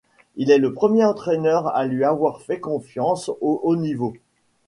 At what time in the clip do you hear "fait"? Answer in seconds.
2.41-2.59